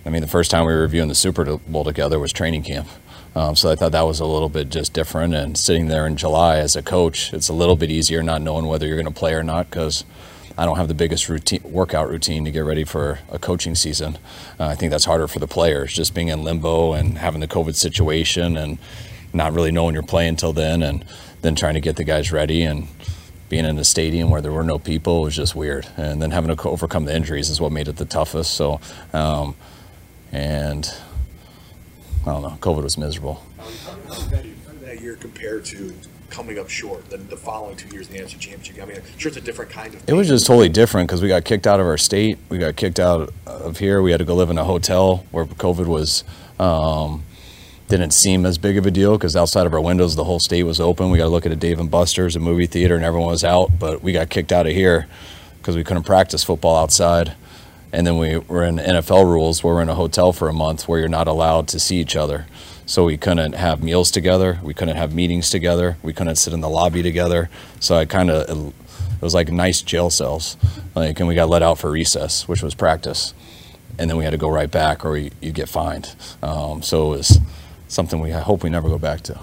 I 0.05 0.09
mean, 0.09 0.21
the 0.21 0.27
first 0.27 0.51
time 0.51 0.65
we 0.65 0.73
were 0.73 0.81
reviewing 0.81 1.07
the 1.09 1.15
Super 1.15 1.57
Bowl 1.57 1.83
together 1.83 2.19
was 2.19 2.33
training 2.33 2.63
camp. 2.63 2.87
Um, 3.35 3.55
so 3.55 3.71
I 3.71 3.75
thought 3.75 3.93
that 3.93 4.03
was 4.03 4.19
a 4.19 4.25
little 4.25 4.49
bit 4.49 4.69
just 4.69 4.93
different. 4.93 5.33
And 5.33 5.57
sitting 5.57 5.87
there 5.87 6.05
in 6.05 6.17
July 6.17 6.57
as 6.57 6.75
a 6.75 6.83
coach, 6.83 7.33
it's 7.33 7.49
a 7.49 7.53
little 7.53 7.75
bit 7.75 7.89
easier 7.89 8.21
not 8.21 8.41
knowing 8.41 8.67
whether 8.67 8.85
you're 8.85 9.01
going 9.01 9.11
to 9.11 9.19
play 9.19 9.33
or 9.33 9.43
not 9.43 9.69
because 9.69 10.03
I 10.57 10.65
don't 10.65 10.77
have 10.77 10.87
the 10.87 10.93
biggest 10.93 11.29
routine, 11.29 11.61
workout 11.63 12.09
routine 12.09 12.45
to 12.45 12.51
get 12.51 12.59
ready 12.59 12.83
for 12.83 13.19
a 13.31 13.39
coaching 13.39 13.73
season. 13.73 14.17
Uh, 14.59 14.67
I 14.67 14.75
think 14.75 14.91
that's 14.91 15.05
harder 15.05 15.27
for 15.27 15.39
the 15.39 15.47
players, 15.47 15.93
just 15.93 16.13
being 16.13 16.27
in 16.27 16.43
limbo 16.43 16.93
and 16.93 17.17
having 17.17 17.41
the 17.41 17.47
COVID 17.47 17.75
situation 17.75 18.55
and 18.55 18.77
not 19.33 19.53
really 19.53 19.71
knowing 19.71 19.95
you're 19.95 20.03
playing 20.03 20.29
until 20.29 20.53
then, 20.53 20.83
and 20.83 21.03
then 21.41 21.55
trying 21.55 21.73
to 21.73 21.81
get 21.81 21.95
the 21.95 22.03
guys 22.03 22.31
ready 22.31 22.61
and 22.61 22.87
being 23.49 23.65
in 23.65 23.79
a 23.79 23.83
stadium 23.83 24.29
where 24.29 24.41
there 24.41 24.51
were 24.51 24.63
no 24.63 24.77
people 24.77 25.21
was 25.21 25.35
just 25.35 25.55
weird. 25.55 25.87
And 25.97 26.21
then 26.21 26.29
having 26.29 26.55
to 26.55 26.69
overcome 26.69 27.05
the 27.05 27.15
injuries 27.15 27.49
is 27.49 27.59
what 27.59 27.71
made 27.71 27.87
it 27.87 27.97
the 27.97 28.05
toughest. 28.05 28.53
So, 28.53 28.79
um, 29.11 29.55
and 30.33 30.91
I 32.25 32.31
don't 32.31 32.41
know, 32.41 32.57
COVID 32.59 32.83
was 32.83 32.97
miserable. 32.97 33.43
How 33.57 33.65
did 33.65 34.29
that, 34.31 34.45
how 34.65 34.71
did 34.71 34.81
that 34.81 35.01
year 35.01 35.15
compare 35.15 35.61
to 35.61 35.93
coming 36.29 36.57
up 36.57 36.67
short 36.67 37.07
than 37.09 37.27
the 37.29 37.37
following 37.37 37.77
two 37.77 37.87
years 37.89 38.09
in 38.09 38.17
the 38.17 38.23
NFC 38.23 38.39
Championship? 38.39 38.81
I 38.81 38.85
mean, 38.85 38.97
I'm 38.97 39.19
sure 39.19 39.29
it's 39.29 39.37
a 39.37 39.41
different 39.41 39.71
kind 39.71 39.93
of. 39.93 40.09
It 40.09 40.13
was 40.13 40.27
just 40.27 40.47
totally 40.47 40.69
different 40.69 41.07
because 41.07 41.21
we 41.21 41.27
got 41.27 41.45
kicked 41.45 41.67
out 41.67 41.79
of 41.79 41.85
our 41.85 41.97
state. 41.97 42.39
We 42.49 42.57
got 42.57 42.75
kicked 42.75 42.99
out 42.99 43.31
of 43.45 43.77
here. 43.77 44.01
We 44.01 44.11
had 44.11 44.17
to 44.17 44.25
go 44.25 44.35
live 44.35 44.49
in 44.49 44.57
a 44.57 44.65
hotel 44.65 45.25
where 45.31 45.45
COVID 45.45 45.85
was. 45.85 46.23
Um, 46.59 47.23
didn't 47.89 48.11
seem 48.11 48.45
as 48.45 48.57
big 48.57 48.77
of 48.77 48.85
a 48.87 48.91
deal 48.91 49.17
because 49.17 49.35
outside 49.35 49.67
of 49.67 49.73
our 49.73 49.81
windows, 49.81 50.15
the 50.15 50.23
whole 50.23 50.39
state 50.39 50.63
was 50.63 50.79
open. 50.79 51.11
We 51.11 51.17
got 51.19 51.25
to 51.25 51.29
look 51.29 51.45
at 51.45 51.51
a 51.51 51.55
Dave 51.55 51.79
and 51.79 51.91
Buster's, 51.91 52.35
a 52.35 52.39
movie 52.39 52.65
theater, 52.65 52.95
and 52.95 53.03
everyone 53.03 53.29
was 53.29 53.43
out. 53.43 53.77
But 53.77 54.01
we 54.01 54.13
got 54.13 54.29
kicked 54.29 54.51
out 54.51 54.65
of 54.65 54.73
here 54.73 55.05
because 55.57 55.75
we 55.75 55.83
couldn't 55.83 56.03
practice 56.03 56.43
football 56.43 56.77
outside. 56.77 57.35
And 57.93 58.07
then 58.07 58.17
we 58.17 58.39
were 58.39 58.63
in 58.63 58.77
NFL 58.77 59.23
rules 59.25 59.63
where 59.63 59.75
we're 59.75 59.83
in 59.83 59.87
a 59.87 59.93
hotel 59.93 60.33
for 60.33 60.49
a 60.49 60.53
month 60.53 60.87
where 60.87 60.99
you're 60.99 61.07
not 61.07 61.27
allowed 61.27 61.67
to 61.69 61.79
see 61.79 61.97
each 61.97 62.15
other. 62.15 62.47
So 62.87 63.05
we 63.05 63.17
couldn't 63.17 63.53
have 63.53 63.83
meals 63.83 64.09
together. 64.09 64.59
We 64.63 64.73
couldn't 64.73 64.95
have 64.97 65.13
meetings 65.13 65.51
together. 65.51 65.97
We 66.01 66.11
couldn't 66.11 66.37
sit 66.37 66.53
in 66.53 66.61
the 66.61 66.69
lobby 66.69 67.03
together. 67.03 67.51
So 67.79 67.95
I 67.95 68.05
kind 68.05 68.31
of, 68.31 68.49
it 68.49 69.21
was 69.21 69.35
like 69.35 69.51
nice 69.51 69.83
jail 69.83 70.09
cells. 70.09 70.57
Like, 70.95 71.19
and 71.19 71.29
we 71.29 71.35
got 71.35 71.49
let 71.49 71.61
out 71.61 71.77
for 71.77 71.91
recess, 71.91 72.47
which 72.47 72.63
was 72.63 72.73
practice. 72.73 73.35
And 73.99 74.09
then 74.09 74.17
we 74.17 74.23
had 74.23 74.31
to 74.31 74.37
go 74.37 74.49
right 74.49 74.69
back 74.69 75.05
or 75.05 75.15
you, 75.15 75.29
you 75.39 75.51
get 75.51 75.69
fined. 75.69 76.15
Um, 76.41 76.81
so 76.81 77.13
it 77.13 77.17
was 77.17 77.39
something 77.87 78.19
we 78.19 78.33
I 78.33 78.41
hope 78.41 78.63
we 78.63 78.71
never 78.71 78.89
go 78.89 78.97
back 78.97 79.21
to. 79.21 79.39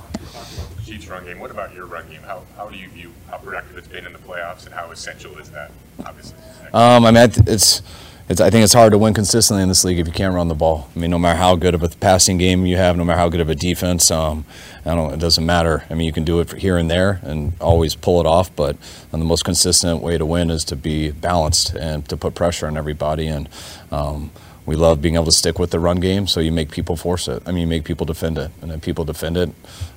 Chiefs 0.84 1.06
run 1.06 1.24
game. 1.24 1.38
What 1.38 1.52
about 1.52 1.72
your 1.72 1.86
run 1.86 2.08
game? 2.10 2.22
How, 2.22 2.42
how 2.56 2.68
do 2.68 2.76
you 2.76 2.88
view 2.88 3.12
how 3.30 3.38
productive 3.38 3.78
it's 3.78 3.86
been 3.86 4.06
in 4.06 4.12
the 4.12 4.18
playoffs 4.18 4.66
and 4.66 4.74
how 4.74 4.90
essential 4.90 5.38
is 5.38 5.50
that, 5.50 5.70
obviously? 6.04 6.36
Um, 6.72 7.04
I 7.04 7.12
mean, 7.12 7.30
it's 7.46 7.82
it's, 8.30 8.40
I 8.40 8.48
think 8.48 8.62
it's 8.62 8.72
hard 8.72 8.92
to 8.92 8.98
win 8.98 9.12
consistently 9.12 9.64
in 9.64 9.68
this 9.68 9.84
league 9.84 9.98
if 9.98 10.06
you 10.06 10.12
can't 10.12 10.32
run 10.32 10.46
the 10.46 10.54
ball. 10.54 10.88
I 10.94 10.98
mean, 11.00 11.10
no 11.10 11.18
matter 11.18 11.36
how 11.36 11.56
good 11.56 11.74
of 11.74 11.82
a 11.82 11.88
passing 11.88 12.38
game 12.38 12.64
you 12.64 12.76
have, 12.76 12.96
no 12.96 13.02
matter 13.02 13.18
how 13.18 13.28
good 13.28 13.40
of 13.40 13.50
a 13.50 13.56
defense, 13.56 14.08
um, 14.08 14.44
I 14.86 14.94
don't. 14.94 15.12
It 15.12 15.18
doesn't 15.18 15.44
matter. 15.44 15.82
I 15.90 15.94
mean, 15.94 16.06
you 16.06 16.12
can 16.12 16.24
do 16.24 16.38
it 16.38 16.52
here 16.52 16.76
and 16.76 16.88
there 16.88 17.18
and 17.24 17.54
always 17.60 17.96
pull 17.96 18.20
it 18.20 18.26
off, 18.26 18.54
but 18.54 18.76
the 19.10 19.18
most 19.18 19.44
consistent 19.44 20.00
way 20.00 20.16
to 20.16 20.24
win 20.24 20.48
is 20.48 20.64
to 20.66 20.76
be 20.76 21.10
balanced 21.10 21.74
and 21.74 22.08
to 22.08 22.16
put 22.16 22.36
pressure 22.36 22.68
on 22.68 22.76
everybody. 22.76 23.26
And 23.26 23.48
um, 23.90 24.30
we 24.64 24.76
love 24.76 25.02
being 25.02 25.16
able 25.16 25.24
to 25.24 25.32
stick 25.32 25.58
with 25.58 25.72
the 25.72 25.80
run 25.80 25.98
game, 25.98 26.28
so 26.28 26.38
you 26.38 26.52
make 26.52 26.70
people 26.70 26.94
force 26.94 27.26
it. 27.26 27.42
I 27.46 27.50
mean, 27.50 27.62
you 27.62 27.66
make 27.66 27.82
people 27.82 28.06
defend 28.06 28.38
it, 28.38 28.52
and 28.62 28.70
if 28.70 28.80
people 28.80 29.04
defend 29.04 29.38
it, 29.38 29.50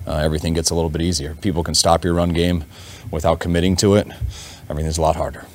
uh, 0.07 0.15
everything 0.15 0.55
gets 0.55 0.71
a 0.71 0.75
little 0.75 0.89
bit 0.89 1.03
easier. 1.03 1.35
People 1.35 1.63
can 1.63 1.75
stop 1.75 2.03
your 2.03 2.15
run 2.15 2.33
game 2.33 2.63
without 3.11 3.39
committing 3.39 3.75
to 3.75 3.93
it. 3.93 4.07
Everything's 4.71 4.97
a 4.97 5.01
lot 5.01 5.15
harder. 5.15 5.45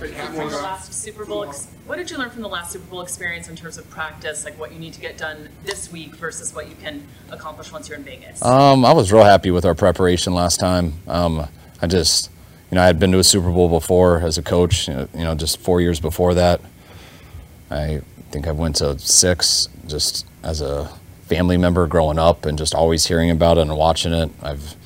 From 0.00 0.48
the 0.48 0.56
last 0.56 0.94
Super 0.94 1.26
Bowl, 1.26 1.44
what 1.84 1.96
did 1.96 2.10
you 2.10 2.16
learn 2.16 2.30
from 2.30 2.40
the 2.40 2.48
last 2.48 2.72
Super 2.72 2.86
Bowl 2.86 3.02
experience 3.02 3.50
in 3.50 3.56
terms 3.56 3.76
of 3.76 3.88
practice, 3.90 4.46
like 4.46 4.58
what 4.58 4.72
you 4.72 4.78
need 4.78 4.94
to 4.94 5.00
get 5.00 5.18
done 5.18 5.50
this 5.62 5.92
week 5.92 6.14
versus 6.16 6.54
what 6.54 6.70
you 6.70 6.74
can 6.76 7.06
accomplish 7.30 7.70
once 7.70 7.86
you're 7.86 7.98
in 7.98 8.04
Vegas? 8.04 8.42
Um, 8.42 8.86
I 8.86 8.94
was 8.94 9.12
real 9.12 9.24
happy 9.24 9.50
with 9.50 9.66
our 9.66 9.74
preparation 9.74 10.32
last 10.32 10.58
time. 10.58 10.94
Um, 11.06 11.46
I 11.82 11.86
just, 11.86 12.30
you 12.70 12.76
know, 12.76 12.82
I 12.82 12.86
had 12.86 12.98
been 12.98 13.12
to 13.12 13.18
a 13.18 13.24
Super 13.24 13.50
Bowl 13.50 13.68
before 13.68 14.20
as 14.20 14.38
a 14.38 14.42
coach. 14.42 14.88
You 14.88 14.94
know, 14.94 15.08
you 15.12 15.24
know, 15.24 15.34
just 15.34 15.58
four 15.58 15.82
years 15.82 16.00
before 16.00 16.32
that. 16.32 16.62
I 17.70 18.00
think 18.30 18.48
I 18.48 18.52
went 18.52 18.76
to 18.76 18.98
six 18.98 19.68
just 19.86 20.26
as 20.42 20.62
a 20.62 20.90
family 21.26 21.58
member 21.58 21.86
growing 21.86 22.18
up 22.18 22.46
and 22.46 22.56
just 22.56 22.74
always 22.74 23.06
hearing 23.06 23.30
about 23.30 23.58
it 23.58 23.62
and 23.62 23.76
watching 23.76 24.14
it. 24.14 24.30
I've 24.42 24.76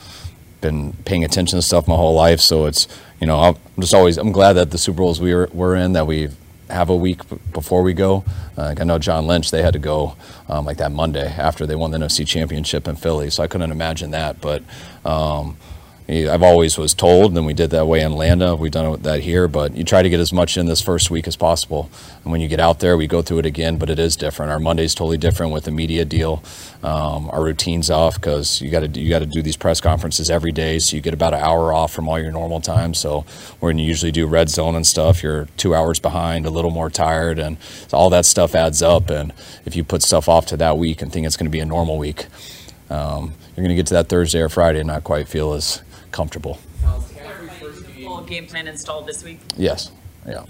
been 0.64 0.94
paying 1.04 1.24
attention 1.24 1.58
to 1.58 1.62
stuff 1.62 1.86
my 1.86 1.94
whole 1.94 2.14
life, 2.14 2.40
so 2.40 2.64
it's 2.64 2.88
you 3.20 3.26
know 3.26 3.38
I'm 3.38 3.56
just 3.82 3.92
always 3.92 4.16
I'm 4.16 4.32
glad 4.32 4.54
that 4.54 4.70
the 4.70 4.78
Super 4.78 4.98
Bowls 4.98 5.20
we 5.20 5.34
were, 5.34 5.50
we're 5.52 5.76
in 5.76 5.92
that 5.92 6.06
we 6.06 6.30
have 6.70 6.88
a 6.88 6.96
week 6.96 7.20
before 7.52 7.82
we 7.82 7.92
go. 7.92 8.24
Uh, 8.56 8.62
like 8.62 8.80
I 8.80 8.84
know 8.84 8.98
John 8.98 9.26
Lynch, 9.26 9.50
they 9.50 9.62
had 9.62 9.74
to 9.74 9.78
go 9.78 10.16
um, 10.48 10.64
like 10.64 10.78
that 10.78 10.90
Monday 10.90 11.28
after 11.28 11.66
they 11.66 11.76
won 11.76 11.90
the 11.90 11.98
NFC 11.98 12.26
Championship 12.26 12.88
in 12.88 12.96
Philly, 12.96 13.28
so 13.28 13.42
I 13.42 13.46
couldn't 13.46 13.72
imagine 13.72 14.12
that. 14.12 14.40
But 14.40 14.62
um, 15.04 15.58
I've 16.06 16.42
always 16.42 16.76
was 16.76 16.92
told, 16.92 17.34
and 17.34 17.46
we 17.46 17.54
did 17.54 17.70
that 17.70 17.86
way 17.86 18.00
in 18.00 18.12
Atlanta. 18.12 18.54
We've 18.54 18.70
done 18.70 19.00
that 19.00 19.20
here, 19.20 19.48
but 19.48 19.74
you 19.74 19.84
try 19.84 20.02
to 20.02 20.10
get 20.10 20.20
as 20.20 20.34
much 20.34 20.58
in 20.58 20.66
this 20.66 20.82
first 20.82 21.10
week 21.10 21.26
as 21.26 21.34
possible. 21.34 21.88
And 22.22 22.30
when 22.30 22.42
you 22.42 22.48
get 22.48 22.60
out 22.60 22.80
there, 22.80 22.98
we 22.98 23.06
go 23.06 23.22
through 23.22 23.38
it 23.38 23.46
again, 23.46 23.78
but 23.78 23.88
it 23.88 23.98
is 23.98 24.14
different. 24.14 24.52
Our 24.52 24.58
Monday's 24.58 24.94
totally 24.94 25.16
different 25.16 25.54
with 25.54 25.64
the 25.64 25.70
media 25.70 26.04
deal. 26.04 26.44
Um, 26.82 27.30
our 27.30 27.42
routine's 27.42 27.90
off 27.90 28.16
because 28.16 28.60
you 28.60 28.70
got 28.70 28.80
to 28.80 29.00
you 29.00 29.08
got 29.08 29.20
to 29.20 29.26
do 29.26 29.40
these 29.40 29.56
press 29.56 29.80
conferences 29.80 30.28
every 30.28 30.52
day, 30.52 30.78
so 30.78 30.94
you 30.94 31.00
get 31.00 31.14
about 31.14 31.32
an 31.32 31.40
hour 31.40 31.72
off 31.72 31.94
from 31.94 32.06
all 32.06 32.20
your 32.20 32.32
normal 32.32 32.60
time. 32.60 32.92
So 32.92 33.24
when 33.60 33.78
you 33.78 33.86
usually 33.86 34.12
do 34.12 34.26
red 34.26 34.50
zone 34.50 34.74
and 34.74 34.86
stuff, 34.86 35.22
you're 35.22 35.46
two 35.56 35.74
hours 35.74 36.00
behind, 36.00 36.44
a 36.44 36.50
little 36.50 36.70
more 36.70 36.90
tired, 36.90 37.38
and 37.38 37.56
so 37.88 37.96
all 37.96 38.10
that 38.10 38.26
stuff 38.26 38.54
adds 38.54 38.82
up. 38.82 39.08
And 39.08 39.32
if 39.64 39.74
you 39.74 39.82
put 39.82 40.02
stuff 40.02 40.28
off 40.28 40.44
to 40.46 40.58
that 40.58 40.76
week 40.76 41.00
and 41.00 41.10
think 41.10 41.26
it's 41.26 41.38
going 41.38 41.46
to 41.46 41.50
be 41.50 41.60
a 41.60 41.66
normal 41.66 41.96
week. 41.96 42.26
Um, 42.90 43.32
you're 43.56 43.64
going 43.64 43.70
to 43.70 43.74
get 43.74 43.86
to 43.86 43.94
that 43.94 44.08
Thursday 44.08 44.40
or 44.40 44.50
Friday 44.50 44.80
and 44.80 44.88
not 44.88 45.04
quite 45.04 45.26
feel 45.26 45.54
as 45.54 45.82
comfortable. 46.14 46.54
Full 48.02 48.22
game 48.22 48.46
plan 48.46 48.68
installed 48.68 49.06
this 49.06 49.24
week? 49.24 49.40
Yes. 49.56 49.90
Yeah. 50.26 50.44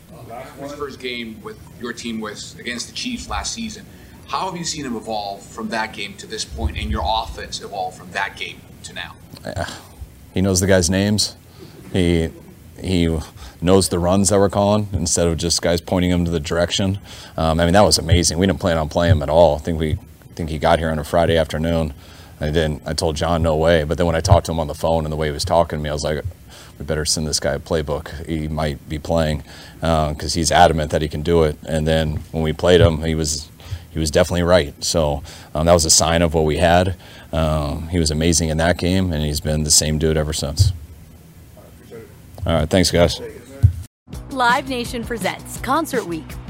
His 0.61 0.75
first 0.75 1.01
game 1.01 1.41
with 1.43 1.59
your 1.81 1.93
team 1.93 2.21
was 2.21 2.57
against 2.59 2.89
the 2.89 2.95
Chiefs 2.95 3.29
last 3.29 3.53
season. 3.55 3.87
How 4.29 4.51
have 4.51 4.57
you 4.59 4.65
seen 4.65 4.85
him 4.85 4.95
evolve 4.95 5.43
from 5.43 5.71
that 5.71 5.93
game 5.93 6.15
to 6.19 6.27
this 6.27 6.45
point, 6.45 6.77
and 6.77 6.91
your 6.91 7.03
offense 7.05 7.63
evolve 7.63 7.95
from 7.97 8.11
that 8.13 8.37
game 8.37 8.61
to 8.85 8.93
now? 8.93 9.17
Yeah. 9.45 9.69
He 10.35 10.41
knows 10.41 10.61
the 10.61 10.67
guys' 10.67 10.91
names. 10.91 11.37
He 11.93 12.31
he 12.81 13.19
knows 13.61 13.89
the 13.89 13.99
runs 13.99 14.29
that 14.29 14.39
we're 14.39 14.51
calling 14.51 14.89
instead 14.93 15.27
of 15.27 15.39
just 15.39 15.63
guys 15.63 15.81
pointing 15.81 16.11
him 16.11 16.25
to 16.25 16.31
the 16.31 16.41
direction. 16.41 16.99
Um, 17.37 17.59
I 17.61 17.65
mean, 17.65 17.73
that 17.73 17.83
was 17.83 17.99
amazing. 17.99 18.39
We 18.39 18.47
didn't 18.47 18.61
plan 18.61 18.77
on 18.77 18.89
playing 18.89 19.13
him 19.13 19.23
at 19.23 19.31
all. 19.31 19.57
I 19.57 19.59
think 19.59 19.79
we 19.79 19.93
I 19.93 20.35
think 20.35 20.51
he 20.51 20.59
got 20.59 20.79
here 20.79 20.91
on 20.91 20.99
a 20.99 21.05
Friday 21.05 21.37
afternoon. 21.37 21.95
I 22.41 22.47
didn't. 22.47 22.83
I 22.87 22.93
told 22.93 23.17
John 23.17 23.43
no 23.43 23.57
way. 23.57 23.85
But 23.85 23.99
then 23.99 24.07
when 24.07 24.17
I 24.17 24.21
talked 24.21 24.47
to 24.47 24.53
him 24.53 24.61
on 24.61 24.67
the 24.67 24.75
phone 24.75 25.05
and 25.05 25.13
the 25.13 25.17
way 25.17 25.29
he 25.29 25.33
was 25.33 25.45
talking 25.45 25.79
to 25.79 25.83
me, 25.83 25.89
I 25.89 25.93
was 25.93 26.05
like, 26.05 26.25
we 26.79 26.85
better 26.85 27.05
send 27.05 27.27
this 27.27 27.41
guy 27.41 27.55
a 27.55 27.59
playbook. 27.59 28.27
He 28.27 28.49
might 28.49 28.89
be 28.89 28.99
playing 28.99 29.45
because 29.77 30.35
uh, 30.35 30.39
he's 30.39 30.51
adamant 30.51 30.91
that 30.91 31.03
he 31.03 31.09
can 31.09 31.23
do 31.23 31.45
it. 31.45 31.57
And 31.67 31.87
then 31.87 32.17
when 32.33 32.43
we 32.43 32.53
played 32.53 32.81
him, 32.81 33.03
he 33.03 33.15
was 33.15 33.49
he 33.91 34.01
was 34.01 34.11
definitely 34.11 34.43
right. 34.43 34.83
So 34.83 35.23
um, 35.55 35.67
that 35.67 35.73
was 35.73 35.85
a 35.85 35.91
sign 35.91 36.23
of 36.23 36.35
what 36.35 36.45
we 36.45 36.57
had. 36.57 36.97
Um, 37.33 37.89
he 37.89 37.99
was 37.99 38.11
amazing 38.11 38.49
in 38.49 38.57
that 38.59 38.77
game, 38.77 39.13
and 39.13 39.23
he's 39.23 39.41
been 39.41 39.63
the 39.63 39.71
same 39.71 39.99
dude 39.99 40.17
ever 40.17 40.33
since. 40.33 40.73
All 42.45 42.53
right, 42.53 42.69
thanks, 42.69 42.91
guys. 42.91 43.21
Live 44.31 44.69
Nation 44.69 45.05
presents 45.05 45.59
Concert 45.61 46.05
Week. 46.07 46.27